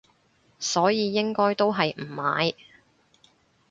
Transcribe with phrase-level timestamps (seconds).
[0.59, 2.55] 所以應該都係唔買